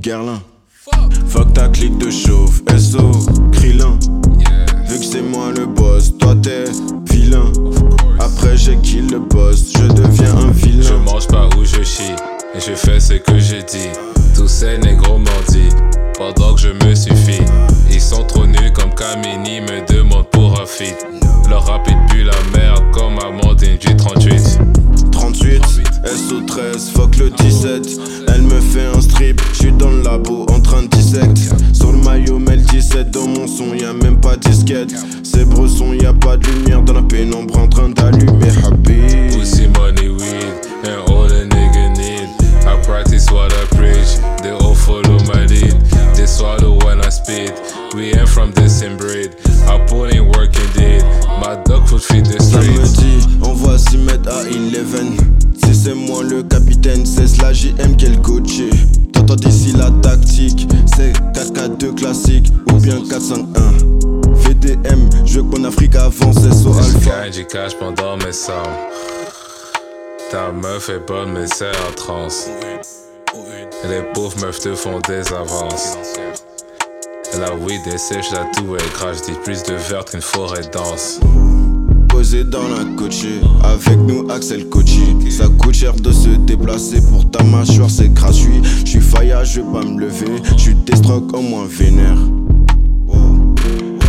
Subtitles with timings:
[0.00, 0.40] Guerlain.
[1.26, 3.10] Fuck ta clique de chauffe, SO,
[3.52, 3.98] Krillin.
[4.86, 6.64] Vu que c'est moi le boss, toi t'es
[7.10, 7.52] vilain.
[8.20, 10.98] Après j'ai kill le boss, je deviens un Je vilain.
[11.04, 11.47] mange pas
[11.82, 12.02] je
[12.56, 13.90] et je fais ce que j'ai dit.
[14.34, 15.68] Tous ces négros mordis,
[16.16, 17.42] pendant que je me suffis.
[17.90, 20.96] Ils sont trop nuls comme Kamini, me demandent pour un feat.
[21.48, 24.58] Leur rapide pue la merde comme Amandine du 38.
[25.12, 25.62] 38,
[26.04, 28.00] SO13, fuck le 17.
[28.28, 31.38] Elle me fait un strip, j'suis dans le labo en train de dissect.
[31.72, 34.94] Sur le maillot, le 17 dans mon son, y'a même pas disquette.
[35.22, 38.97] C'est bresson, y'a pas de lumière dans la pénombre en train d'allumer Habib.
[54.50, 55.16] 11.
[55.64, 58.70] Si c'est moi le capitaine, c'est la JM qui est le coaché.
[59.12, 63.44] T'entends d'ici la tactique, c'est 4-4-2 classique ou bien 4-5-1.
[64.34, 67.28] VDM, je veux qu'on Afrique avance, c'est so alpha.
[67.28, 68.54] du cash pendant mes sommes.
[70.30, 72.48] Ta meuf est bonne, mais c'est en transe.
[73.84, 75.96] Et les pauvres meufs te font des avances.
[77.38, 79.14] La weed est sèche, la tout est.
[79.14, 81.20] Je dis plus de verte qu'une forêt dense.
[82.18, 85.14] Posé dans la coachée, avec nous Axel Cochi.
[85.30, 88.60] Ça coûte cher de se déplacer pour ta mâchoire, c'est gratuit.
[88.84, 90.42] J'suis faillard, je vais pas me lever.
[90.56, 92.18] J'suis destroc au moins vénère.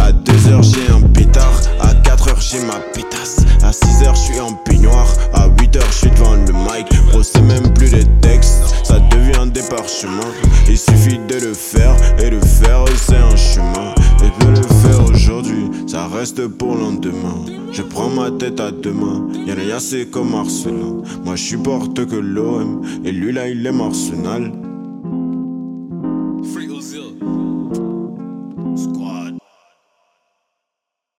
[0.00, 4.52] À 2h j'ai un pétard, à 4h j'ai ma pétasse, à 6h je suis en
[4.52, 8.98] peignoir, à 8h je suis devant le mic, Bro c'est même plus des textes, ça
[8.98, 10.32] devient des parchemins,
[10.68, 13.94] il suffit de le faire, et le faire c'est un chemin,
[14.24, 18.92] et de le faire aujourd'hui, ça reste pour lendemain, je prends ma tête à deux
[18.92, 23.66] mains, y'en a assez comme Arsenal, moi je supporte que l'OM, et lui là il
[23.66, 24.52] aime Arsenal,